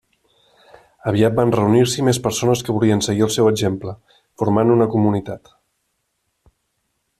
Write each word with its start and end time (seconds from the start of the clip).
Aviat 1.11 1.35
van 1.39 1.53
reunir-s'hi 1.55 2.05
més 2.07 2.19
persones 2.29 2.65
que 2.69 2.75
volien 2.79 3.05
seguir 3.09 3.23
el 3.27 3.31
seu 3.37 3.51
exemple, 3.51 3.95
formant 4.43 4.75
una 4.79 4.91
comunitat. 4.97 5.55